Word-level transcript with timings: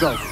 Go. 0.00 0.29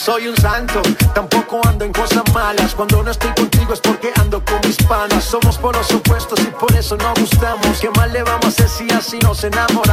soy 0.00 0.28
un 0.28 0.36
santo, 0.38 0.80
tampoco 1.14 1.60
ando 1.66 1.84
en 1.84 1.92
cosas 1.92 2.22
malas. 2.32 2.74
Cuando 2.74 3.02
no 3.02 3.10
estoy 3.10 3.32
contigo 3.34 3.74
es 3.74 3.80
porque 3.80 4.10
ando 4.16 4.42
con 4.44 4.58
mis 4.66 4.76
panas. 4.78 5.24
Somos 5.24 5.58
por 5.58 5.76
los 5.76 5.90
opuestos 5.92 6.40
y 6.40 6.50
por 6.58 6.74
eso 6.74 6.96
no 6.96 7.12
gustamos. 7.20 7.78
¿Qué 7.80 7.90
más 7.90 8.10
le 8.10 8.22
vamos 8.22 8.44
a 8.44 8.48
hacer 8.48 8.68
si 8.68 8.90
así 8.94 9.18
nos 9.18 9.44
enamoramos? 9.44 9.89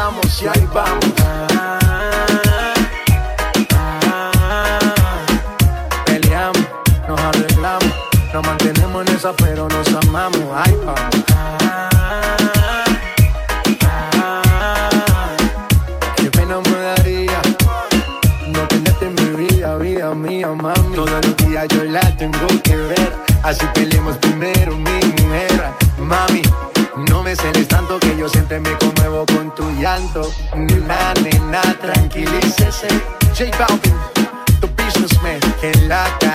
en 35.62 35.88
la 35.88 36.27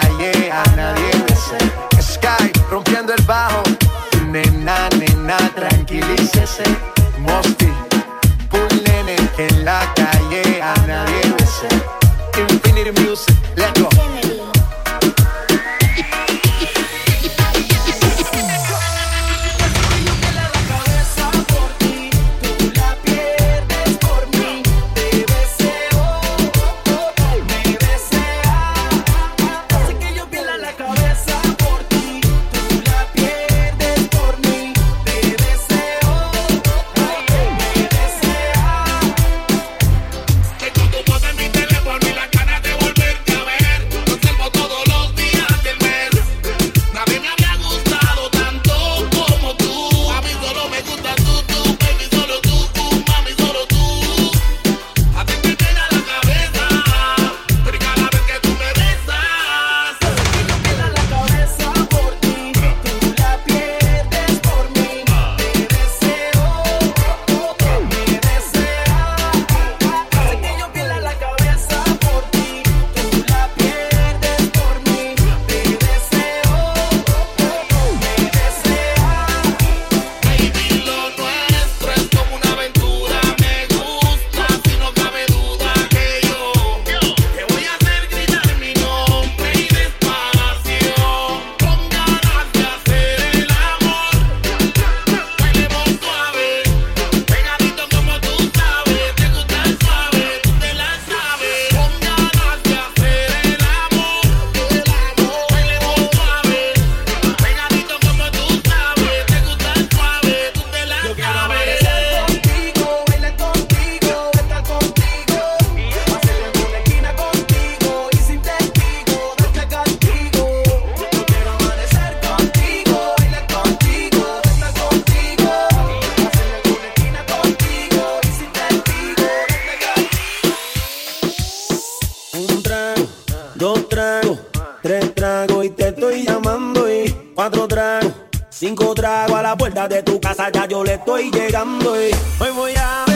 casa 140.34 140.50
ya 140.50 140.66
yo 140.66 140.82
le 140.82 140.94
estoy 140.94 141.30
llegando. 141.30 141.92
Hoy 141.92 142.50
voy 142.54 142.72
a 142.76 143.11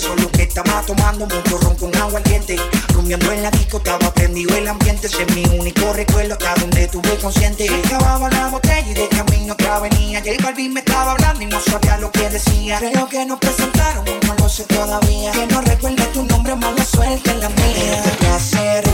solo 0.00 0.30
que 0.32 0.42
estaba 0.42 0.82
tomando 0.86 1.26
mucho 1.26 1.58
ron 1.58 1.76
con 1.76 1.94
agua 1.96 2.20
caliente. 2.22 2.56
Rumbiando 2.94 3.32
en 3.32 3.42
la 3.42 3.50
disco 3.50 3.76
estaba 3.78 4.12
prendido 4.12 4.56
el 4.56 4.66
ambiente, 4.68 5.06
ese 5.06 5.22
es 5.22 5.34
mi 5.34 5.44
único 5.58 5.92
recuerdo 5.92 6.34
hasta 6.34 6.54
donde 6.54 6.88
tuve 6.88 7.16
consciente. 7.16 7.68
Acababa 7.84 8.30
la 8.30 8.48
botella 8.48 8.90
y 8.90 8.94
de 8.94 9.08
camino 9.08 9.52
otra 9.52 9.80
venía. 9.80 10.22
Y 10.24 10.28
el 10.28 10.42
Balvin 10.42 10.72
me 10.72 10.80
estaba 10.80 11.12
hablando 11.12 11.42
y 11.42 11.46
no 11.46 11.60
sabía 11.60 11.98
lo 11.98 12.10
que 12.10 12.28
decía. 12.28 12.78
Creo 12.78 13.08
que 13.08 13.24
nos 13.26 13.38
presentaron, 13.38 14.04
no 14.04 14.34
lo 14.34 14.48
todavía. 14.66 15.32
Que 15.32 15.46
no 15.46 15.60
recuerde 15.60 16.04
tu 16.14 16.24
nombre, 16.24 16.56
mala 16.56 16.84
suerte 16.84 17.30
en 17.30 17.40
la 17.40 17.48
mía. 17.50 17.96
Este 17.96 18.10
placer 18.18 18.89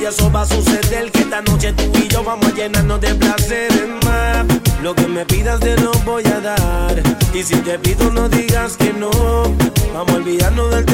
y 0.00 0.04
eso 0.04 0.30
va 0.30 0.42
a 0.42 0.46
suceder 0.46 1.10
que 1.10 1.20
esta 1.20 1.40
noche 1.42 1.72
tú 1.72 1.90
y 1.98 2.08
yo 2.08 2.22
vamos 2.22 2.46
a 2.46 2.54
llenarnos 2.54 3.00
de 3.00 3.14
placeres 3.14 3.88
más. 4.04 4.46
Lo 4.82 4.94
que 4.94 5.06
me 5.06 5.24
pidas 5.24 5.60
te 5.60 5.76
lo 5.80 5.92
voy 6.04 6.24
a 6.26 6.40
dar 6.40 7.02
y 7.32 7.42
si 7.42 7.56
te 7.56 7.78
pido 7.78 8.10
no 8.10 8.28
digas 8.28 8.76
que 8.76 8.92
no. 8.92 9.10
Vamos 9.92 10.10
a 10.10 10.14
olvidarnos 10.16 10.70
del 10.70 10.84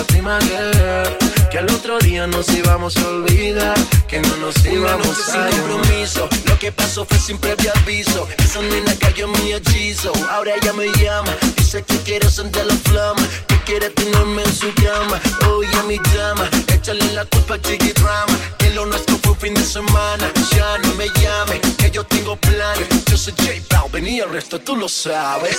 a 0.00 0.04
ti, 0.04 0.22
Maguire. 0.22 1.18
Que 1.50 1.58
al 1.58 1.70
otro 1.70 1.98
día 1.98 2.26
nos 2.26 2.48
íbamos 2.50 2.96
a 2.96 3.08
olvidar. 3.08 3.76
Que 4.08 4.20
no 4.20 4.36
nos 4.36 4.64
íbamos 4.64 5.18
a 5.28 5.32
sin 5.32 5.60
compromiso. 5.60 6.28
Lo 6.46 6.58
que 6.58 6.72
pasó 6.72 7.04
fue 7.04 7.18
sin 7.18 7.38
previo 7.38 7.72
aviso. 7.82 8.28
Esa 8.38 8.60
nena 8.62 8.94
cayó 8.98 9.26
en 9.26 9.32
mi 9.32 9.52
hechizo. 9.52 10.12
Ahora 10.30 10.52
ella 10.54 10.72
me 10.72 10.86
llama. 11.02 11.32
Dice 11.56 11.82
que 11.82 11.96
quiere 11.98 12.30
sentir 12.30 12.64
la 12.64 12.74
flama. 12.74 13.22
Que 13.48 13.58
quiere 13.64 13.90
tenerme 13.90 14.42
en 14.42 14.54
su 14.54 14.72
cama. 14.74 15.20
Oye, 15.48 15.82
mi 15.86 15.98
dama. 16.14 16.48
Échale 16.68 17.12
la 17.12 17.24
culpa 17.24 17.54
a 17.54 17.60
Chiqui 17.60 17.92
Drama. 17.92 18.38
Que 18.58 18.70
lo 18.70 18.86
nuestro 18.86 19.18
fue 19.22 19.34
fin 19.36 19.54
de 19.54 19.64
semana. 19.64 20.30
Ya 20.56 20.78
no 20.78 20.94
me 20.94 21.08
llame. 21.20 21.60
Que 21.78 21.90
yo 21.90 22.04
tengo 22.04 22.36
planes. 22.36 22.88
Yo 23.06 23.16
soy 23.16 23.34
J 23.38 23.52
Balvin 23.70 24.06
y 24.06 24.20
el 24.20 24.30
resto 24.30 24.58
tú 24.60 24.76
lo 24.76 24.88
sabes. 24.88 25.58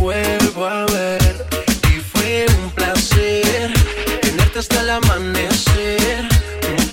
vuelvo 0.00 0.66
a 0.66 0.86
ver. 0.86 1.46
Y 1.94 2.00
fue 2.00 2.46
un 2.62 2.70
placer 2.70 3.72
tenerte 4.22 4.58
hasta 4.58 4.80
el 4.80 4.90
amanecer. 4.90 6.28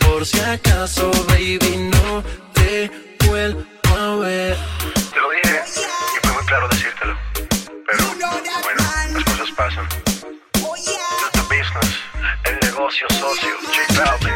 Por 0.05 0.25
si 0.25 0.39
acaso, 0.41 1.09
baby, 1.27 1.89
no 1.91 2.23
te 2.53 2.91
vuelvo 3.25 3.63
a 3.97 4.15
ver. 4.17 4.57
Te 5.13 5.19
lo 5.19 5.29
dije 5.31 5.61
y 6.15 6.27
fue 6.27 6.33
muy 6.35 6.45
claro 6.45 6.67
decírtelo. 6.69 7.17
Pero 7.87 8.03
bueno, 8.63 8.83
las 9.13 9.23
cosas 9.23 9.51
pasan. 9.55 9.87
The 11.33 11.41
business, 11.43 11.93
el 12.43 12.59
negocio 12.61 13.07
socio, 13.09 13.53
J 13.63 14.03
Balvin. 14.03 14.35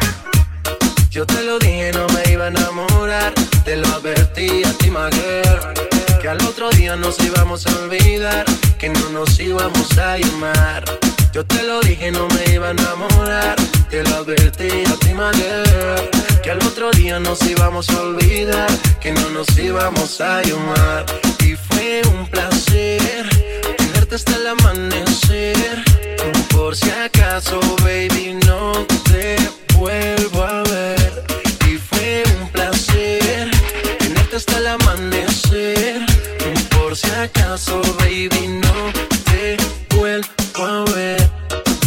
Yo 1.10 1.26
te 1.26 1.44
lo 1.44 1.60
dije, 1.60 1.92
no 1.94 2.08
me 2.08 2.32
iba 2.32 2.46
a 2.46 2.48
enamorar. 2.48 3.34
Te 3.66 3.76
lo 3.76 3.88
advertí 3.88 4.64
a 4.64 4.74
ti, 4.78 4.90
Maguire. 4.90 5.91
Que 6.22 6.30
al 6.30 6.40
otro 6.44 6.70
día 6.70 6.96
nos 6.96 7.20
íbamos 7.20 7.66
a 7.66 7.76
olvidar. 7.80 8.46
Que 8.78 8.90
no 8.90 9.10
nos 9.10 9.40
íbamos 9.40 9.98
a 9.98 10.20
llamar. 10.20 10.84
Yo 11.34 11.44
te 11.44 11.64
lo 11.64 11.82
dije, 11.82 12.12
no 12.12 12.28
me 12.28 12.54
iba 12.54 12.68
a 12.68 12.72
enamorar. 12.72 13.56
Te 13.90 14.04
lo 14.04 14.18
advertí 14.18 14.70
a 14.86 14.96
ti, 14.98 15.14
Maguire. 15.16 16.12
Que 16.44 16.52
al 16.52 16.60
otro 16.60 16.92
día 16.92 17.20
nos 17.20 17.42
íbamos 17.42 17.90
a 17.90 18.02
olvidar. 18.02 18.70
Que 19.00 19.14
no 19.14 19.30
nos 19.30 19.48
íbamos 19.58 20.22
a 20.22 20.44
llamar. 20.44 21.06
Y 21.40 21.56
fue 21.56 22.04
un 22.14 22.28
placer 22.28 23.28
tenerte 23.78 24.14
hasta 24.14 24.36
el 24.36 24.46
amanecer. 24.46 25.84
Por 26.52 26.76
si 26.76 26.92
acaso, 26.92 27.60
baby, 27.84 28.38
no 28.46 28.86
te 29.12 29.38
vuelvo 29.76 30.44
a 30.44 30.62
ver. 30.64 31.24
Y 31.68 31.78
fue 31.78 32.24
un 32.40 32.50
placer 32.50 33.50
tenerte 33.98 34.36
hasta 34.36 34.58
el 34.60 34.68
amanecer 34.68 35.11
si 37.02 37.10
acaso, 37.12 37.82
baby, 38.00 38.48
no 38.48 38.92
te 39.26 39.58
vuelvo 39.96 40.66
a 40.66 40.84
ver. 40.94 41.30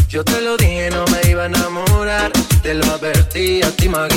Yo 0.08 0.24
te 0.24 0.40
lo 0.40 0.56
dije, 0.56 0.90
no 0.90 1.04
me 1.06 1.30
iba 1.30 1.44
a 1.44 1.46
enamorar. 1.46 2.32
Te 2.62 2.74
lo 2.74 2.84
advertí 2.86 3.62
a 3.62 3.70
ti, 3.70 3.88
my. 3.88 4.08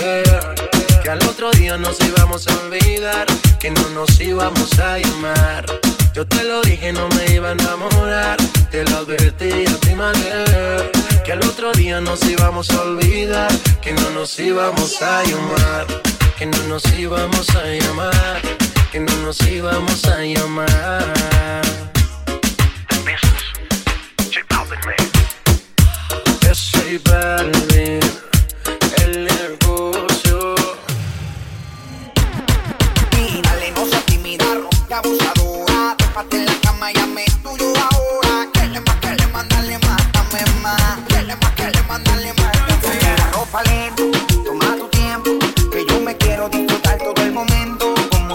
Que 1.03 1.09
al 1.09 1.23
otro 1.23 1.51
día 1.51 1.77
nos 1.77 1.99
íbamos 2.01 2.47
a 2.47 2.53
olvidar. 2.61 3.25
Que 3.59 3.71
no 3.71 3.89
nos 3.89 4.19
íbamos 4.19 4.79
a 4.79 4.97
llamar. 4.99 5.65
Yo 6.13 6.25
te 6.25 6.43
lo 6.43 6.61
dije, 6.61 6.93
no 6.93 7.07
me 7.09 7.33
iba 7.33 7.49
a 7.49 7.51
enamorar. 7.51 8.37
Te 8.71 8.83
lo 8.85 8.97
advertí 8.97 9.65
a 9.65 9.75
ti, 9.79 9.95
my. 9.95 10.13
Que 11.25 11.31
al 11.31 11.43
otro 11.43 11.71
día 11.73 11.99
nos 12.01 12.23
íbamos 12.25 12.69
a 12.71 12.81
olvidar. 12.81 13.51
Que 13.81 13.93
no 13.93 14.09
nos 14.11 14.39
íbamos 14.39 15.01
a 15.01 15.23
llamar. 15.23 15.85
Que 16.37 16.45
no 16.45 16.57
nos 16.67 16.83
íbamos 16.97 17.49
a 17.49 17.63
llamar 17.65 18.67
que 18.91 18.99
no 18.99 19.13
nos 19.17 19.41
íbamos 19.47 20.05
a 20.05 20.21
llamar. 20.23 21.03
Yo 26.41 26.55
soy 26.55 26.97
Balvin, 26.99 27.99
el 29.03 29.25
negocio. 29.25 30.55
Criminal, 33.11 33.59
no 33.75 33.85
se 33.85 33.97
tímida, 34.05 34.45
ronca, 34.55 34.97
abusadora, 34.99 35.97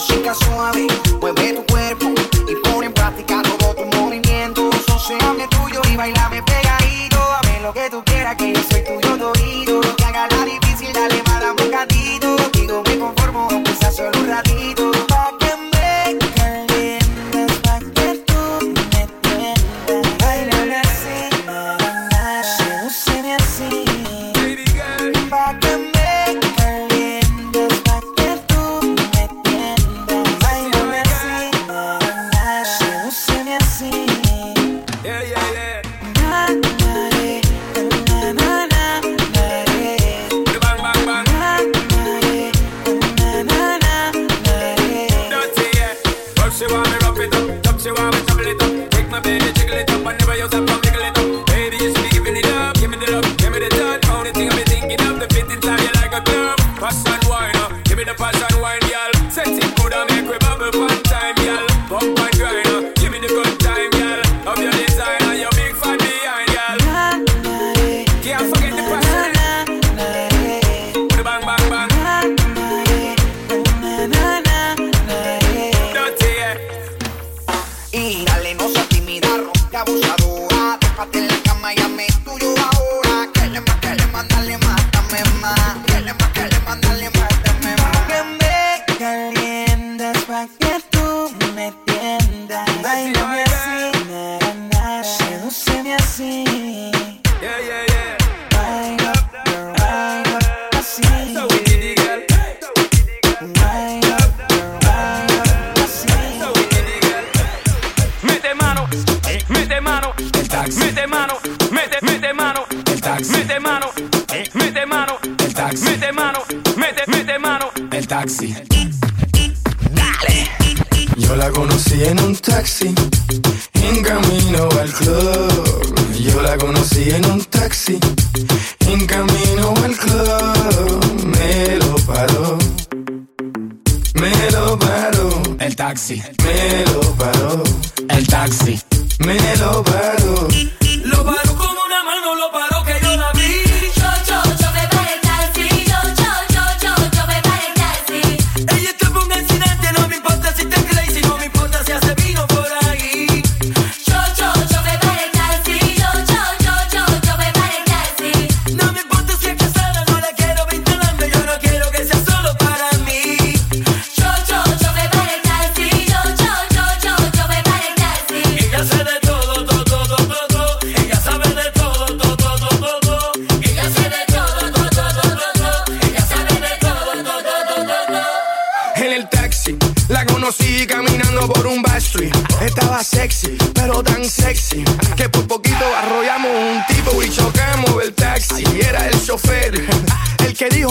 música 0.03 0.35
suave, 0.35 0.89
mueve 1.21 1.53
tu 1.53 1.65
cuerpo 1.67 2.07
y 2.49 2.57
pone 2.57 2.87
en 2.87 2.93
práctica 2.93 3.41
todo 3.43 3.75
tu 3.75 3.85
movimiento. 3.99 4.71
Soseame 4.89 5.47
tuyo 5.49 5.81
y 5.93 5.97
bailame 5.97 6.43
pegadito, 6.43 7.19
dame 7.19 7.61
lo 7.61 7.73
que 7.73 7.89
tú 7.89 8.03
quieras 8.05 8.37
que 8.37 8.53
yo 8.53 8.61
soy 8.69 8.83
tuyo. 8.85 9.02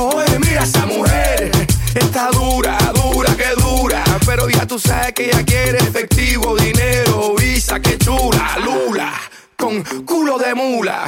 Oye, 0.01 0.39
mira 0.39 0.63
esa 0.63 0.85
mujer, 0.85 1.51
está 1.93 2.29
dura, 2.31 2.77
dura, 2.93 3.35
que 3.35 3.61
dura. 3.61 4.03
Pero 4.25 4.49
ya 4.49 4.65
tú 4.65 4.79
sabes 4.79 5.13
que 5.13 5.25
ella 5.25 5.43
quiere 5.43 5.77
efectivo, 5.77 6.55
dinero, 6.55 7.35
visa, 7.37 7.79
que 7.79 7.97
chula, 7.97 8.57
lula 8.63 9.13
con 9.61 9.83
culo 10.05 10.39
de 10.39 10.55
mula. 10.55 11.05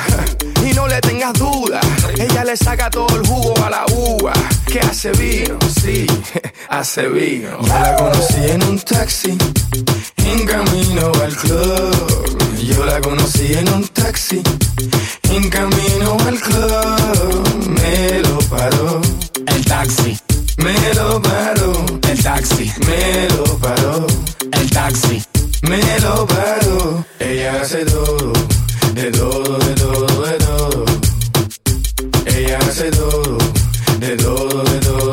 Y 0.64 0.74
no 0.74 0.88
le 0.88 1.02
tengas 1.02 1.34
duda, 1.34 1.82
ella 2.20 2.44
le 2.44 2.56
saca 2.56 2.90
todo 2.90 3.20
el 3.20 3.26
jugo 3.28 3.54
a 3.66 3.70
la 3.70 3.86
uva. 3.92 4.34
Que 4.68 4.80
hace 4.80 5.12
vino, 5.12 5.58
sí, 5.82 6.06
hace 6.70 7.08
vino. 7.08 7.60
Yo 7.62 7.80
la 7.80 7.96
conocí 7.96 8.42
en 8.48 8.64
un 8.64 8.80
taxi, 8.80 9.38
en 10.18 10.46
camino 10.46 11.12
al 11.22 11.36
club. 11.36 12.38
Yo 12.62 12.86
la 12.86 13.02
conocí 13.02 13.54
en 13.54 13.70
un 13.70 13.88
taxi, 13.88 14.42
en 15.36 15.50
camino 15.50 16.15
al 16.28 16.39
club 16.39 17.67
me 17.67 18.19
lo 18.19 18.38
paró 18.50 19.02
el 19.48 19.65
taxi. 19.65 20.15
Me 20.58 20.93
lo 20.93 21.19
paró 21.24 21.74
el 22.08 22.24
taxi. 22.24 22.72
Me 22.86 23.28
lo 23.36 23.43
paró 23.58 24.06
el 24.52 24.69
taxi. 24.69 25.24
Me 25.63 25.82
lo 26.02 26.28
paró. 26.28 27.04
Ella 27.19 27.62
hace 27.62 27.84
todo, 27.84 28.32
de 28.93 29.10
todo, 29.10 29.58
de 29.58 29.74
todo, 29.74 30.22
de 30.22 30.38
todo. 30.38 30.86
Ella 32.28 32.60
hace 32.60 32.91
todo, 32.91 33.38
de 34.00 34.15
todo, 34.17 34.63
de 34.63 34.80
todo 34.82 35.12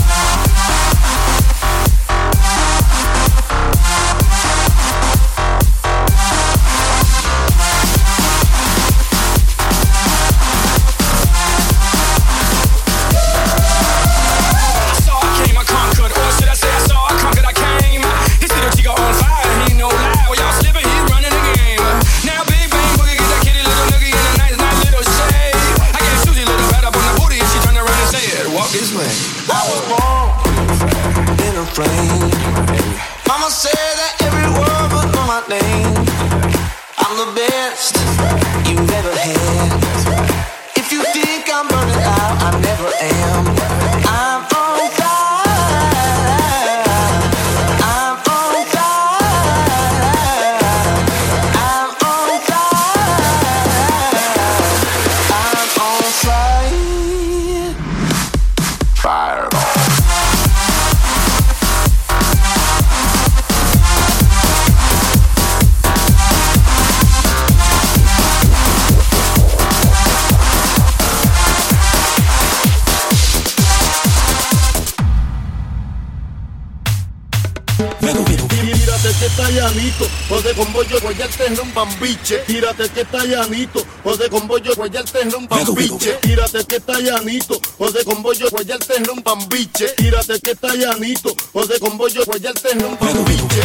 Bambiche. 81.85 82.37
Tírate 82.45 82.89
que 82.89 83.01
está 83.01 83.25
llanito, 83.25 83.83
José 84.03 84.29
con 84.29 84.47
bollo, 84.47 84.75
guayarte 84.75 85.21
en 85.21 85.35
un 85.35 85.47
bambiche. 85.47 86.13
Tírate 86.21 86.65
que 86.65 86.75
está 86.77 86.99
llanito, 86.99 87.59
José 87.77 88.05
con 88.05 88.21
bollo, 88.21 88.49
guayarte 88.49 88.97
en 88.97 89.09
un 89.09 89.23
bambiche. 89.23 89.87
Tírate 89.97 90.39
que 90.39 90.51
está 90.51 90.75
llanito, 90.75 91.35
José 91.53 91.79
con 91.79 91.97
bollo, 91.97 92.23
guayarte 92.25 92.71
en 92.71 92.85
un 92.85 92.97
bambiche. 92.99 93.61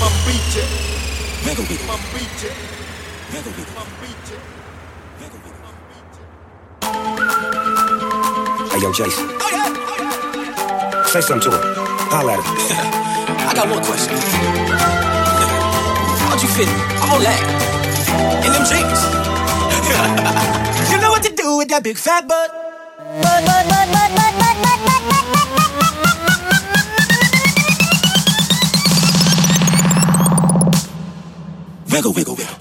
Bambiche. 0.00 0.62
Bambiche. 1.86 2.50
Hey, 8.72 8.80
yo, 8.80 8.92
Jason. 8.92 9.28
Say 11.06 11.20
something 11.20 11.50
to 11.50 11.56
her. 11.56 11.74
Holla 12.10 12.32
at 12.32 12.44
her. 12.44 13.46
I 13.48 13.54
got 13.54 13.68
one 13.68 13.84
question. 13.84 14.16
How'd 16.28 16.42
you 16.42 16.48
fit 16.48 16.99
that 17.18 17.40
in 18.46 18.52
them 18.52 18.64
jeans? 18.70 19.00
you 20.90 20.98
know 21.00 21.10
what 21.10 21.22
to 21.22 21.32
do 21.34 21.56
with 21.58 21.68
that 21.68 21.82
big 21.82 21.96
fat 21.96 22.28
butt. 22.28 22.50
Butt, 22.50 23.44
butt, 23.44 23.66
butt, 23.68 23.88
butt, 23.90 24.10
butt, 24.14 24.34
butt, 24.38 24.54
butt, 24.54 24.80
butt, 24.86 24.86
butt, 24.86 25.02
butt, 25.02 25.30
butt. 25.42 25.70
Wiggle, 31.92 32.12
wiggle, 32.12 32.34
wiggle. 32.36 32.54
Wiggle, 32.54 32.59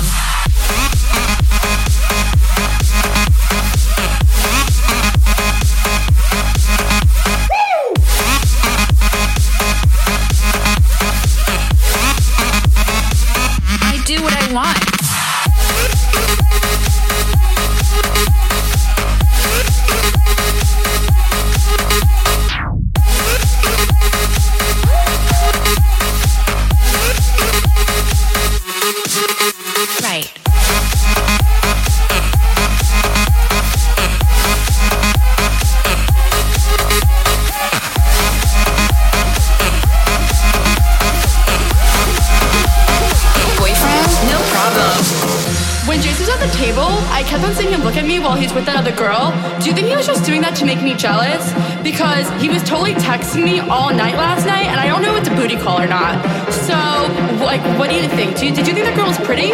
All 53.69 53.89
night 53.89 54.15
last 54.15 54.45
night, 54.45 54.69
and 54.69 54.80
I 54.80 54.86
don't 54.86 55.01
know 55.01 55.15
if 55.15 55.25
it's 55.25 55.32
a 55.32 55.36
booty 55.36 55.58
call 55.58 55.82
or 55.82 55.88
not. 55.88 56.21
So, 56.69 56.78
like, 57.41 57.62
what 57.78 57.89
do 57.89 57.95
you 57.97 58.08
think? 58.13 58.38
Do 58.38 58.45
you, 58.45 58.54
did 58.54 58.67
you 58.67 58.73
think 58.73 58.86
that 58.86 58.93
girl 58.93 59.10
was 59.10 59.17
pretty? 59.21 59.54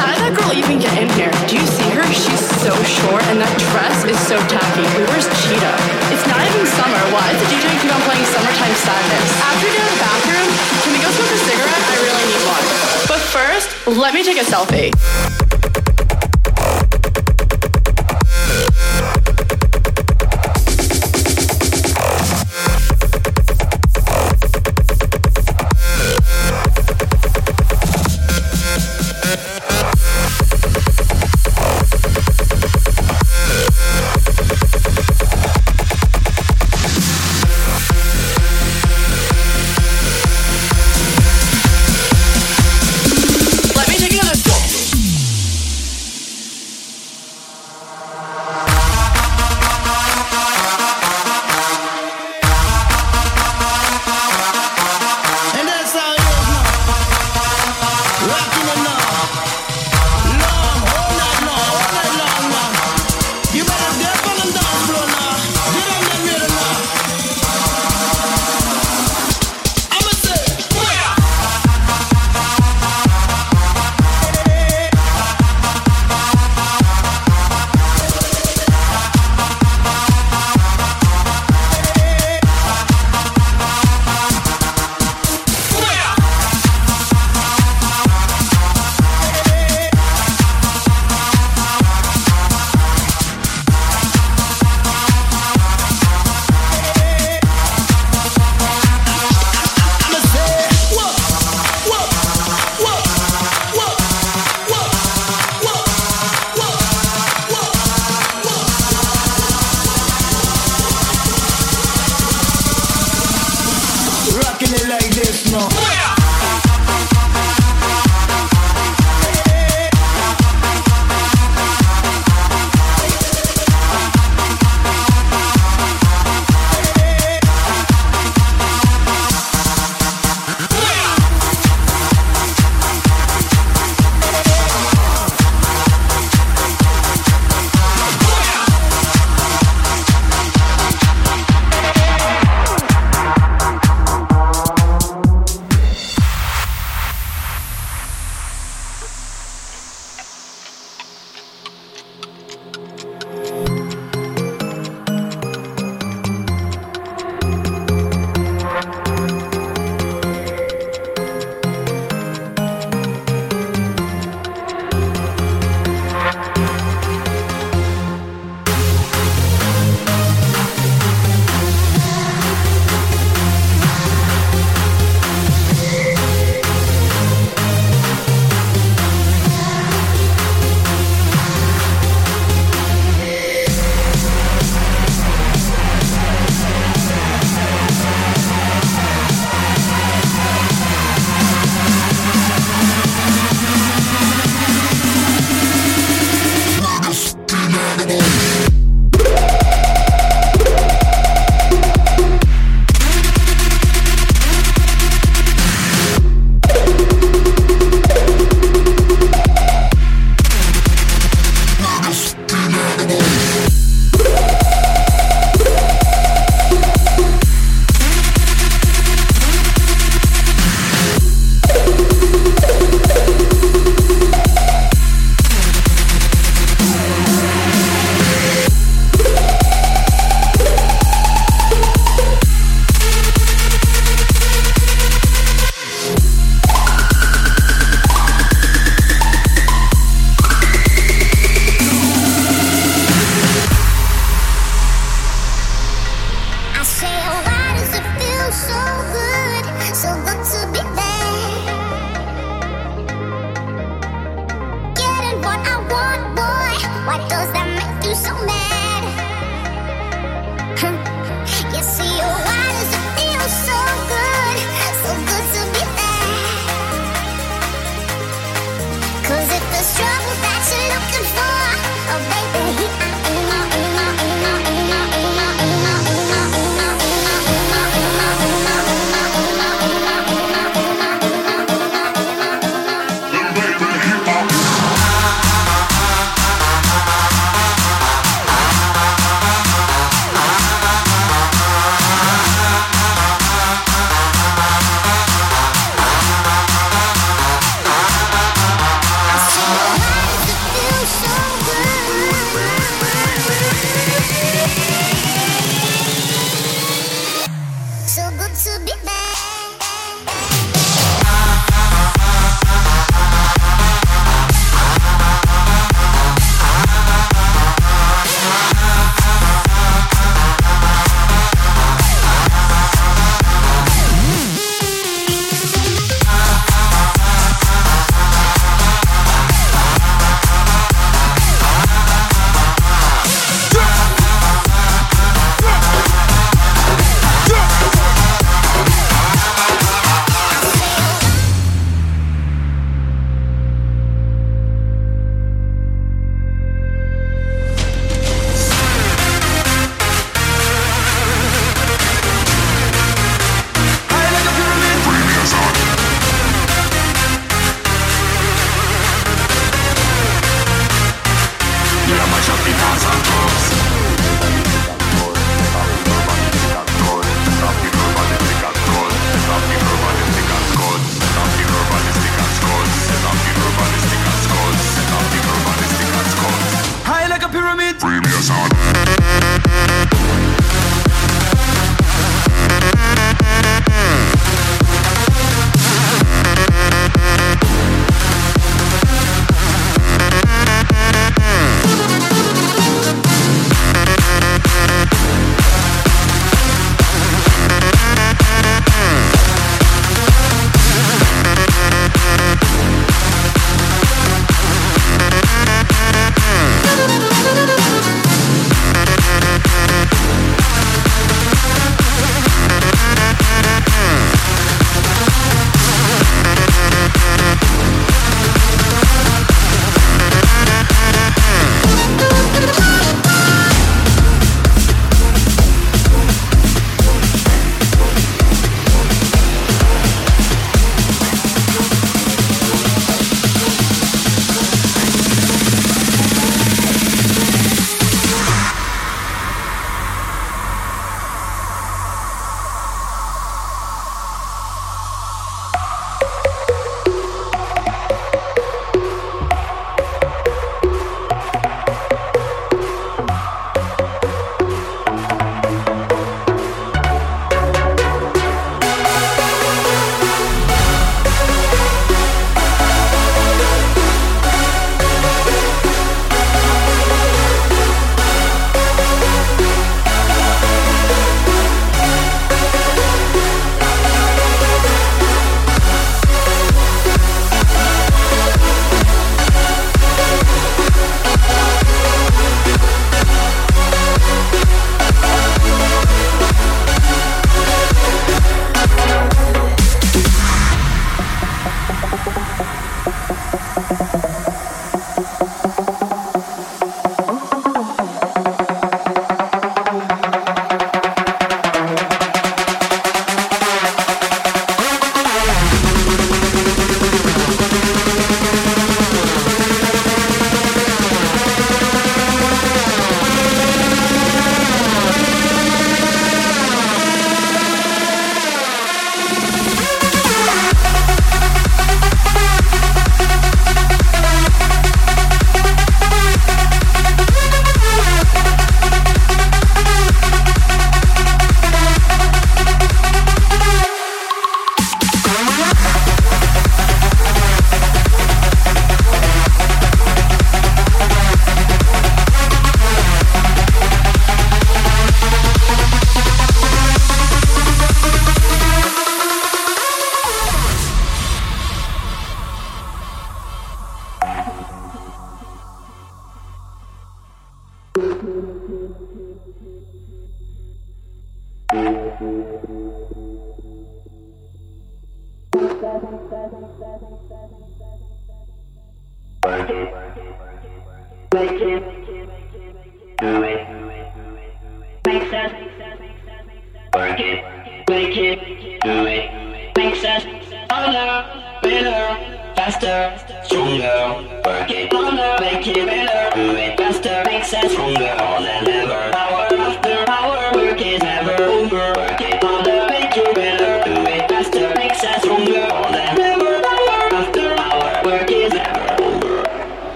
How 0.00 0.08
did 0.10 0.20
that 0.24 0.32
girl 0.32 0.50
even 0.56 0.80
get 0.80 0.96
in 0.96 1.08
here? 1.12 1.30
Do 1.44 1.60
you 1.60 1.66
see 1.66 1.88
her? 1.92 2.04
She's 2.08 2.44
so 2.64 2.72
short, 2.84 3.22
and 3.28 3.36
that 3.40 3.52
dress 3.70 4.04
is 4.08 4.18
so 4.24 4.40
tacky. 4.48 4.84
Where's 5.08 5.28
Cheetah? 5.44 5.76
It's 6.08 6.26
not 6.28 6.40
even 6.40 6.64
summer. 6.72 7.02
Why 7.12 7.24
does 7.28 7.40
the 7.44 7.48
DJ 7.52 7.68
keep 7.80 7.92
on 7.92 8.02
playing 8.08 8.24
Summertime 8.32 8.76
Sadness? 8.80 9.28
After 9.44 9.66
get 9.68 9.80
out 9.82 9.88
of 9.88 9.96
the 9.96 10.02
bathroom, 10.02 10.48
can 10.80 10.90
we 10.96 11.00
go 11.04 11.08
smoke 11.12 11.32
a 11.32 11.40
cigarette? 11.44 11.84
I 11.84 11.96
really 12.00 12.24
need 12.32 12.42
one. 12.48 12.64
But 13.08 13.20
first, 13.20 13.68
let 13.86 14.16
me 14.16 14.24
take 14.24 14.40
a 14.40 14.46
selfie. 14.46 14.88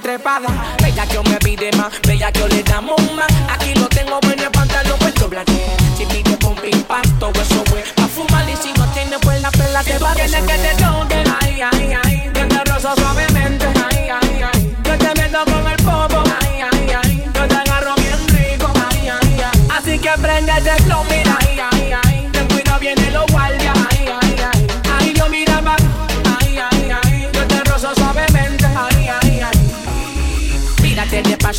Trepada. 0.00 0.48
Bella 0.82 1.06
que 1.06 1.14
yo 1.14 1.22
me 1.24 1.36
pide 1.38 1.70
más, 1.76 1.92
bella 2.02 2.32
que 2.32 2.40
yo 2.40 2.48
le 2.48 2.62
damos 2.62 3.00
más. 3.12 3.28
Aquí 3.48 3.74
lo 3.74 3.88
tengo 3.88 4.18
bueno 4.22 4.42
el 4.42 4.50
pantalón 4.50 4.98
puesto 4.98 5.28
blanco. 5.28 5.52
Si 5.96 6.04
pide 6.06 6.36
con 6.38 6.56
impacto, 6.66 7.30
eso 7.40 7.62
fue 7.66 7.82
pa' 7.94 8.08
fumar. 8.08 8.48
Y 8.48 8.56
si 8.56 8.72
no 8.72 8.86
tiene, 8.88 9.18
pues 9.18 9.40
la 9.42 9.50
pela 9.50 9.82
te 9.82 9.98
va 9.98 10.12
a 10.12 10.14
Tienes 10.14 10.34
que 10.34 10.58
te 10.58 10.74
toquen, 10.82 11.24
ay, 11.42 11.60
ay, 11.60 11.96
ay. 12.04 12.30
Yo 12.34 12.48
te 12.48 12.64
rozo 12.64 12.94
suavemente, 12.96 13.66
ay, 13.90 14.08
ay, 14.10 14.42
ay. 14.52 14.76
Yo 14.84 14.98
te 14.98 15.20
meto 15.20 15.44
con 15.44 15.66
el 15.66 15.76
popo, 15.76 16.22
ay, 16.40 16.60
ay, 16.72 16.96
ay. 17.02 17.24
Yo 17.34 17.46
te 17.46 17.54
agarro 17.54 17.94
bien 17.96 18.28
rico, 18.28 18.72
ay, 18.90 19.08
ay, 19.08 19.40
ay. 19.52 19.68
Así 19.70 19.98
que 19.98 20.08
aprende 20.08 20.52
de 20.60 20.76
flow, 20.84 21.04
mira, 21.10 21.29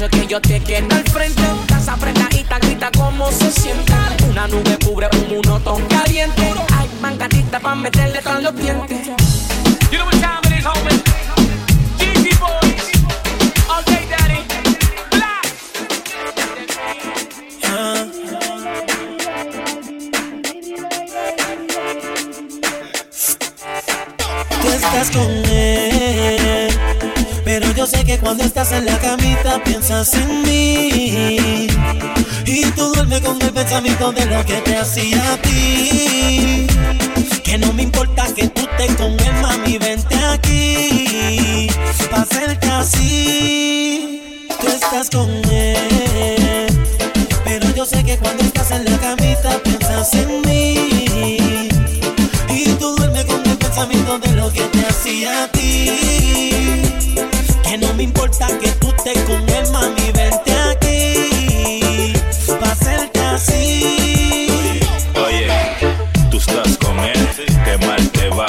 Que 0.09 0.25
yo 0.25 0.41
te 0.41 0.59
quiero 0.61 0.87
al 0.95 1.03
frente. 1.03 1.43
Estás 1.61 1.87
apretadita, 1.87 2.57
grita 2.57 2.89
como 2.97 3.31
se 3.31 3.51
siente. 3.51 3.93
Una 4.27 4.47
nube 4.47 4.75
cubre 4.83 5.07
un 5.13 5.35
monotón 5.35 5.85
caliente. 5.85 6.53
Ay, 6.75 6.89
mangatita 6.99 7.59
pa' 7.59 7.75
meterle 7.75 8.19
con 8.23 8.41
los 8.41 8.55
dientes. 8.55 9.07
You 9.91 9.99
know 9.99 10.05
what 10.05 10.19
time 10.19 10.41
it 10.45 10.53
is, 10.57 10.65
homie? 10.65 11.03
Jeezy 11.99 12.35
boys. 12.39 12.91
All 13.69 13.83
day, 13.83 14.07
daddy. 14.09 14.43
Black. 15.11 15.45
Tú 24.61 24.67
estás 24.67 25.11
con 25.11 25.21
él, 25.29 25.40
pero 25.40 25.40
yo 25.40 25.40
sé 27.91 28.05
que 28.05 28.17
cuando 28.19 28.43
estás 28.43 28.71
en 28.71 28.85
la 28.85 28.97
camita 28.99 29.61
piensas 29.63 30.13
en 30.13 30.43
mí. 30.43 31.67
Y 32.45 32.63
tú 32.75 32.93
duermes 32.93 33.21
con 33.21 33.41
el 33.41 33.51
pensamiento 33.51 34.11
de 34.13 34.25
lo 34.27 34.45
que 34.45 34.55
te 34.61 34.77
hacía 34.77 35.33
a 35.33 35.37
ti. 35.41 36.67
Que 37.43 37.57
no 37.57 37.73
me 37.73 37.83
importa 37.83 38.25
que 38.33 38.47
tú 38.47 38.61
estés 38.61 38.95
con 38.95 39.17
mami, 39.41 39.77
vente 39.77 40.15
aquí. 40.15 41.67
Pa' 42.09 42.21
hacerte 42.21 42.67
así. 42.67 44.47
Tú 44.59 44.67
estás 44.67 45.09
con 45.09 45.29
él, 45.51 46.67
pero 47.43 47.75
yo 47.75 47.85
sé 47.85 48.03
que 48.03 48.17
cuando 48.17 48.43
estás 48.43 48.71
en 48.71 48.85
la 48.85 48.97
camita 48.99 49.59
piensas 49.63 50.13
en 50.13 50.41
mí. 50.41 51.69
Y 52.49 52.65
tú 52.79 52.95
duermes 52.95 53.25
con 53.25 53.45
el 53.45 53.57
pensamiento 53.57 54.19
de 54.19 54.30
importa 58.31 58.57
que 58.59 58.71
tú 58.73 58.87
estés 58.89 59.23
con 59.23 59.49
él, 59.49 59.71
mami, 59.71 60.11
vente 60.13 60.53
aquí. 60.69 62.13
Pa' 62.59 62.71
hacerte 62.71 63.19
así. 63.19 64.79
Oye, 65.15 65.47
tú 66.29 66.37
estás 66.37 66.77
con 66.77 66.97
él, 66.99 67.27
qué 67.65 67.85
mal 67.85 68.09
te 68.09 68.29
va. 68.29 68.45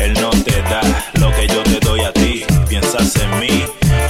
Él 0.00 0.14
no 0.20 0.30
te 0.30 0.62
da 0.62 0.80
lo 1.14 1.32
que 1.32 1.46
yo 1.46 1.62
te 1.62 1.80
doy 1.80 2.00
a 2.00 2.12
ti. 2.12 2.44
Piensas 2.68 3.16
en 3.16 3.40
mí 3.40 3.64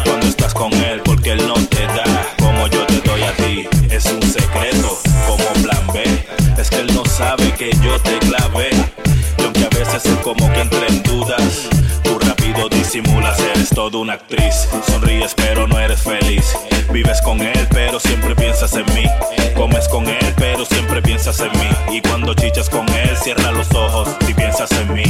cuando 0.04 0.26
estás 0.26 0.54
con 0.54 0.72
él, 0.72 1.00
porque 1.04 1.32
él 1.32 1.46
no 1.46 1.54
te 1.66 1.86
da 1.86 2.04
como 2.38 2.66
yo 2.68 2.84
te 2.86 3.00
doy 3.00 3.22
a 3.22 3.32
ti. 3.36 3.68
Es 3.90 4.06
un 4.06 4.22
secreto, 4.22 4.98
como 5.26 5.44
plan 5.62 5.86
B. 5.92 6.02
Es 6.58 6.70
que 6.70 6.80
él 6.80 6.94
no 6.94 7.04
sabe 7.04 7.52
que 7.52 7.70
yo 7.82 7.98
te 8.00 8.18
clavé. 8.18 8.70
Y 9.38 9.42
aunque 9.42 9.64
a 9.64 9.68
veces 9.68 10.04
es 10.04 10.16
como 10.22 10.52
que 10.52 10.60
entre 10.60 10.86
en 10.88 11.02
dudas, 11.02 11.68
tú 12.02 12.18
rápido 12.18 12.68
disimulas, 12.68 13.38
eres 13.62 13.70
toda 13.70 13.98
una 13.98 14.14
actriz. 14.14 14.68
Sonríes, 14.88 15.34
pero 15.34 15.68
no 15.68 15.78
eres 15.78 16.02
feliz. 16.02 16.44
Vives 16.92 17.20
con 17.22 17.40
él, 17.40 17.68
pero 17.70 18.00
siempre 18.00 18.34
piensas 18.34 18.72
en 18.74 18.84
mí. 18.94 19.04
Comes 19.54 19.88
con 19.88 20.08
él, 20.08 20.34
pero 20.36 20.64
siempre 20.64 21.00
piensas 21.00 21.38
en 21.40 21.52
mí. 21.52 21.96
Y 21.96 22.00
cuando 22.00 22.34
chichas 22.34 22.68
con 22.68 22.88
él, 22.88 23.16
cierra 23.22 23.52
los 23.52 23.70
ojos 23.72 24.08
y 24.28 24.34
piensas 24.34 24.70
en 24.72 24.92
mí. 24.92 25.04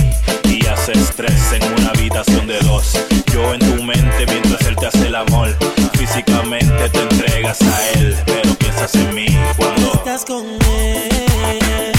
Y 0.44 0.66
haces 0.66 1.12
tres 1.16 1.52
en 1.52 1.62
una 1.72 1.90
habitación 1.90 2.46
de 2.46 2.58
dos. 2.60 2.98
Yo 3.32 3.54
en 3.54 3.60
tu 3.60 3.82
mente 3.82 4.26
mientras 4.26 4.60
él 4.66 4.76
te 4.76 4.86
hace 4.86 5.06
el 5.06 5.14
amor. 5.14 5.56
Físicamente 5.94 6.90
te 6.90 7.00
entregas 7.00 7.62
a 7.62 7.90
él, 7.98 8.16
pero 8.26 8.54
piensas 8.54 8.94
en 8.96 9.14
mí 9.14 9.26
cuando 9.56 9.92
estás 9.94 10.24
con 10.26 10.44
él. 10.46 11.92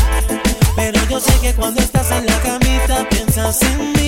Pero 0.75 0.99
yo 1.09 1.19
sé 1.19 1.33
que 1.41 1.53
cuando 1.53 1.81
estás 1.81 2.11
en 2.11 2.25
la 2.27 2.37
camita 2.41 3.09
piensas 3.09 3.61
en 3.63 3.93
mí. 3.93 4.03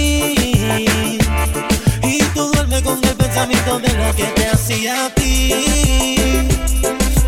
Y 2.15 2.23
tú 2.33 2.49
duermes 2.53 2.81
con 2.81 3.03
el 3.03 3.15
pensamiento 3.15 3.77
de 3.79 3.89
lo 3.89 4.15
que 4.15 4.23
te 4.23 4.47
hacía 4.47 5.05
a 5.05 5.09
ti. 5.09 5.53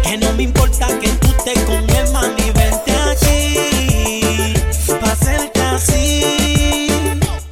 Que 0.01 0.17
no 0.17 0.31
me 0.33 0.43
importa 0.43 0.87
que 1.01 1.09
tú 1.09 1.27
estés 1.27 1.59
con 1.65 1.89
él, 1.89 2.09
mami, 2.13 2.51
vente 2.55 2.93
aquí. 3.11 4.53
Pa' 5.01 5.11
hacerte 5.11 5.59
así. 5.59 6.87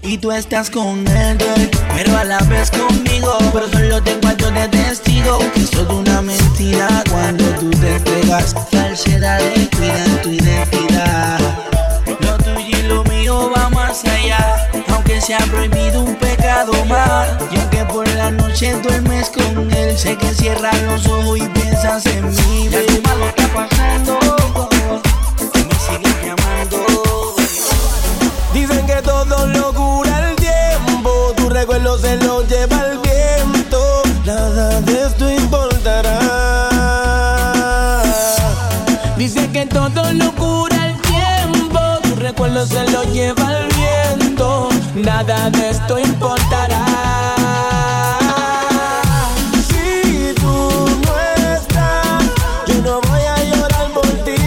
Y 0.02 0.18
tú 0.18 0.32
estás 0.32 0.70
con 0.70 1.06
él, 1.06 1.38
pero 1.94 2.18
a 2.18 2.24
la 2.24 2.40
vez 2.44 2.72
conmigo. 2.72 3.38
Pero 3.52 3.70
solo 3.70 4.02
tengo 4.02 4.30
a 4.30 4.38
yo 4.38 4.52
de 4.52 4.70
testigo 4.70 5.40
que 5.54 5.60
eso 5.60 5.82
es 5.82 5.90
una 5.90 6.22
mentira 6.22 7.04
cuando 7.12 7.44
tú 7.60 7.70
te 7.70 7.98
entregas. 7.98 8.56
Falsedad 8.72 9.42
cuida 9.76 10.22
tu 10.24 10.30
identidad. 10.30 11.40
Lo 12.22 12.38
tuyo 12.38 12.60
y 12.80 12.84
lo 12.84 13.04
mío 13.04 13.52
va 13.54 13.70
más 13.72 14.06
allá. 14.06 14.55
Aunque 15.28 15.44
sea 15.44 15.52
prohibido 15.52 16.02
un 16.02 16.16
pecado 16.16 16.72
más. 16.86 17.28
Y 17.52 17.58
aunque 17.58 17.84
por 17.86 18.08
la 18.10 18.30
noche 18.30 18.74
duermes 18.84 19.32
con 19.32 19.72
él, 19.72 19.98
sé 19.98 20.16
que 20.18 20.28
cierras 20.28 20.80
los 20.84 21.08
ojos 21.08 21.40
y 21.40 21.48
piensas 21.50 22.06
en 22.06 22.30
mí. 22.30 22.70
Ya 22.70 22.86
tu 22.86 23.02
malo 23.02 23.26
está 23.26 23.48
pasando. 23.48 24.20
Me 25.56 25.76
sigues 25.80 26.16
llamando. 26.24 27.36
Dicen 28.54 28.86
que 28.86 29.02
todo 29.02 29.48
lo 29.48 29.74
cura 29.74 30.30
el 30.30 30.36
tiempo, 30.36 31.34
tu 31.36 31.50
recuerdo 31.50 31.98
se 31.98 32.18
lo 32.18 32.44
lleva 32.48 32.82
el 32.92 33.00
viento, 33.00 34.04
nada 34.26 34.80
de 34.82 35.08
esto 35.08 35.32
importará. 35.32 36.30
Dice 39.18 39.50
que 39.52 39.66
todo 39.66 40.14
lo 40.14 40.32
cura 40.36 40.88
el 40.88 41.02
tiempo, 41.02 41.80
tu 42.04 42.16
recuerdo 42.18 42.66
se 42.68 42.84
lo 42.92 43.04
lleva 43.06 43.58
el 43.58 43.68
viento, 43.74 44.70
nada 44.96 45.50
de 45.50 45.70
esto 45.70 46.00
importará. 46.00 46.86
Si 49.68 50.34
tú 50.36 50.86
no 51.06 51.20
estás, 51.54 52.24
yo 52.68 52.82
no 52.82 53.02
voy 53.02 53.22
a 53.22 53.44
llorar 53.44 53.92
por 53.94 54.08
ti, 54.24 54.38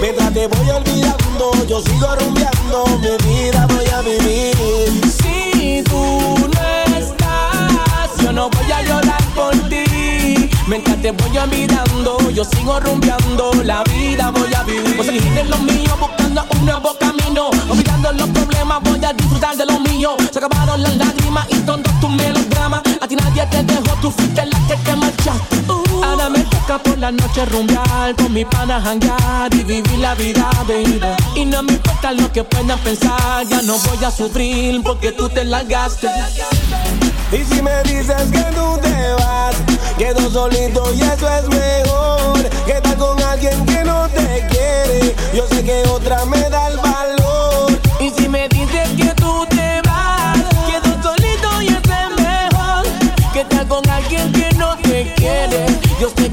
mientras 0.00 0.32
te 0.32 0.46
voy 0.48 0.70
olvidando, 0.70 1.52
yo 1.66 1.80
sigo 1.82 2.16
rumbeando, 2.16 2.86
mi 3.00 3.28
vida 3.28 3.66
voy 3.66 3.86
a 3.86 4.00
vivir. 4.02 5.00
Si 5.22 5.82
tú 5.84 6.36
no 6.54 6.96
estás, 6.96 8.16
yo 8.22 8.32
no 8.32 8.50
voy 8.50 8.72
a 8.72 8.82
llorar 8.82 9.22
por 9.34 9.54
ti. 9.68 10.50
Mientras 10.66 11.00
te 11.00 11.12
voy 11.12 11.38
olvidando, 11.38 12.30
yo 12.30 12.44
sigo 12.44 12.80
rumbeando, 12.80 13.52
la 13.64 13.84
vida 13.84 14.30
voy 14.30 14.52
a 14.54 14.62
vivir. 14.64 14.96
Voy 14.96 15.38
en 15.38 15.50
lo 15.50 15.58
mío, 15.58 15.96
buscando 15.98 16.44
un 16.50 16.66
nuevo 16.66 16.94
camino. 16.98 17.50
Los 18.16 18.28
problemas, 18.30 18.80
voy 18.82 19.04
a 19.04 19.12
disfrutar 19.12 19.54
de 19.56 19.66
lo 19.66 19.80
mío. 19.80 20.16
Se 20.32 20.38
acabaron 20.38 20.82
las 20.82 20.96
lágrimas 20.96 21.46
y 21.50 21.56
todos 21.60 21.82
tus 22.00 22.10
melodramas. 22.10 22.80
A 23.00 23.06
ti 23.06 23.14
nadie 23.16 23.44
te 23.46 23.62
dejó, 23.62 23.96
tú 24.00 24.10
fuiste 24.10 24.46
la 24.46 24.58
que 24.66 24.76
te 24.76 24.96
marchaste. 24.96 25.56
Uh, 25.68 26.02
Ahora 26.02 26.30
me 26.30 26.38
toca 26.44 26.78
por 26.78 26.96
la 26.96 27.10
noche 27.12 27.44
rumbear, 27.44 28.16
con 28.16 28.32
mi 28.32 28.46
pana 28.46 28.80
janguear 28.80 29.52
y 29.54 29.62
vivir 29.62 29.98
la 29.98 30.14
vida, 30.14 30.48
baby. 30.66 31.00
Y 31.34 31.44
no 31.44 31.62
me 31.62 31.72
importa 31.72 32.12
lo 32.12 32.32
que 32.32 32.44
puedan 32.44 32.78
pensar, 32.78 33.46
ya 33.46 33.60
no 33.62 33.76
voy 33.78 34.02
a 34.02 34.10
sufrir 34.10 34.82
porque 34.82 35.12
tú 35.12 35.28
te 35.28 35.44
largaste. 35.44 36.08
Y 37.30 37.44
si 37.44 37.60
me 37.60 37.82
dices 37.82 38.22
que 38.32 38.42
tú 38.56 38.78
te 38.80 39.12
vas, 39.18 39.54
quedo 39.98 40.30
solito 40.30 40.94
y 40.94 41.02
eso 41.02 41.28
es 41.28 41.48
mejor. 41.48 42.48
Que 42.64 42.72
estar 42.72 42.96
con 42.96 43.22
alguien 43.22 43.66
que 43.66 43.84
no 43.84 44.08
te 44.08 44.46
quiere, 44.48 45.14
yo 45.34 45.46
sé 45.48 45.62
que 45.62 45.82
otra 45.88 46.24
me 46.24 46.37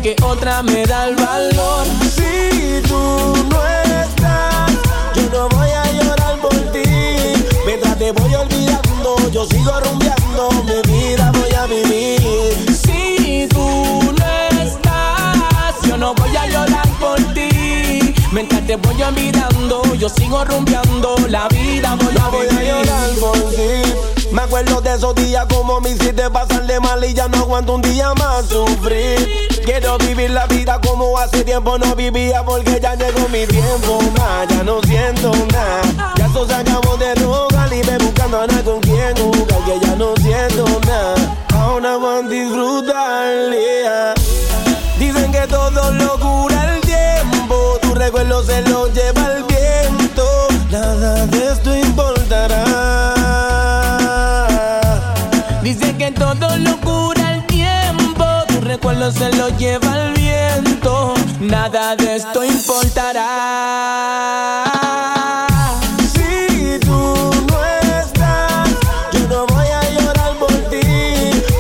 que 0.06 0.16
otra 0.24 0.62
me 0.62 0.86
da 0.86 1.08
el 1.08 1.16
valor. 1.16 1.84
Si 2.16 2.80
tú 2.88 3.34
no 3.50 3.60
estás, 3.66 4.72
yo 5.16 5.24
no 5.34 5.50
voy 5.50 5.70
a 5.70 5.84
llorar 5.94 6.40
por 6.42 6.54
ti. 6.72 6.84
Mientras 7.66 7.98
te 7.98 8.12
voy 8.12 8.36
olvidando, 8.36 9.16
yo 9.32 9.48
sigo 9.48 9.72
rumbeando, 9.80 10.52
mi 10.68 10.94
vida 10.94 11.32
voy 11.32 11.52
a 11.56 11.66
vivir. 11.66 12.78
Si 12.86 13.48
tú 13.50 13.66
no 14.20 14.62
estás, 14.62 15.74
yo 15.88 15.98
no 15.98 16.14
voy 16.14 16.38
a 16.38 16.46
llorar 16.50 16.88
por 17.00 17.20
ti. 17.34 18.14
Mientras 18.32 18.62
te 18.68 18.76
voy 18.76 19.02
olvidando, 19.02 19.96
yo 19.96 20.08
sigo 20.08 20.46
rumbeando, 20.46 21.16
la 21.30 21.48
vida 21.48 21.98
voy 22.00 22.16
a 22.16 22.28
voy 22.28 22.46
a 22.46 22.62
llorar 22.62 23.10
vivir. 23.10 23.20
por 23.20 23.38
ti. 23.56 24.32
Me 24.32 24.44
acuerdo 24.44 24.82
de 24.82 24.94
esos 24.94 25.16
días 25.16 25.48
como 25.50 25.82
me 25.82 25.90
hiciste 25.90 26.30
pasar 26.30 26.68
de 26.68 26.80
mal 26.80 27.04
y 27.04 27.12
ya 27.16 27.28
no 27.28 27.40
aguanto 27.40 27.74
un 27.74 27.82
día 27.82 28.14
más 28.14 28.46
sufrir. 28.50 29.55
Quiero 29.66 29.98
vivir 29.98 30.30
la 30.30 30.46
vida 30.46 30.80
como 30.80 31.18
hace 31.18 31.44
tiempo 31.44 31.78
no 31.80 31.96
vivía 31.96 32.44
porque 32.44 32.80
ya 32.80 32.94
llegó 32.94 33.28
mi 33.30 33.48
tiempo 33.48 34.00
más. 34.16 34.48
Ya 34.48 34.64
no 34.64 34.80
siento 34.84 35.32
nada. 35.52 36.14
Ya 36.18 36.28
eso 36.28 36.48
se 36.48 36.54
acabó 36.54 36.96
de 36.98 37.16
rogar 37.16 37.74
y 37.74 37.84
me 37.84 37.98
buscando 37.98 38.42
a 38.42 38.48
nadie 38.48 38.64
con 38.64 38.80
quien 38.82 39.18
jugar 39.18 39.64
que 39.66 39.80
ya 39.82 39.96
no 39.96 40.16
siento 40.18 40.66
nada. 40.86 41.16
Ahora 41.54 41.98
van 41.98 42.28
a 42.28 42.30
disfrutar. 42.30 44.16
Dicen 45.00 45.32
que 45.32 45.48
todo 45.48 45.92
lo 45.92 46.20
cura 46.20 46.76
el 46.76 46.82
tiempo, 46.82 47.80
tu 47.82 47.96
recuerdo 47.96 48.44
se 48.44 48.62
lo 48.70 48.88
lleva 48.94 49.34
el 49.36 49.44
viento. 49.46 50.48
Nada 50.70 51.26
de 51.26 51.52
esto 51.52 51.76
recuerdo 58.96 59.12
se 59.12 59.32
lo 59.38 59.50
lleva 59.58 60.02
el 60.02 60.14
viento, 60.14 61.14
nada 61.40 61.96
de 61.96 62.16
esto 62.16 62.44
importará. 62.44 63.24
Si 66.14 66.80
tú 66.80 67.32
no 67.50 67.66
estás, 68.00 68.70
yo 69.14 69.28
no 69.28 69.46
voy 69.48 69.68
a 69.68 69.90
llorar 69.92 70.36
por 70.38 70.54
ti. 70.70 70.80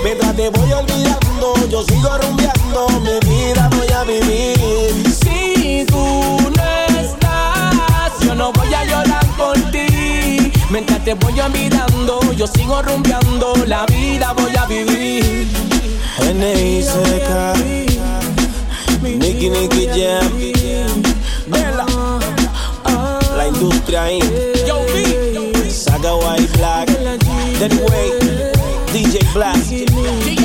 Mientras 0.04 0.36
te 0.36 0.50
voy 0.50 0.72
olvidando, 0.72 1.54
yo 1.70 1.84
sigo 1.84 2.18
rumbeando, 2.18 2.88
mi 3.02 3.20
vida 3.30 3.70
voy 3.76 3.92
a 3.92 4.04
vivir. 4.04 5.04
Si 5.24 5.86
tú 5.88 6.38
no 6.56 6.64
estás, 7.00 8.20
yo 8.22 8.36
no 8.36 8.52
voy 8.54 8.74
a 8.74 8.86
llorar 8.86 9.26
por 9.38 9.56
ti. 9.72 10.52
Mientras 10.70 11.04
te 11.04 11.14
voy 11.14 11.40
olvidando, 11.40 12.20
yo 12.34 12.48
sigo 12.48 12.82
rumbeando, 12.82 13.54
la 13.68 13.86
vida 13.86 14.34
voy 14.34 14.56
a 14.56 14.66
vivir. 14.66 15.85
Ene 16.22 16.78
iseka 16.80 17.54
Niki 19.02 19.50
Niki 19.50 19.86
Jam. 19.96 20.32
Bella 21.48 21.86
La 23.38 23.46
industria 23.48 24.10
in. 24.10 24.24
Yo 24.66 24.86
Saga 25.70 26.16
White 26.16 26.58
Black 26.58 26.88
Danny 27.60 27.80
DJ 28.94 29.20
Black. 29.34 30.45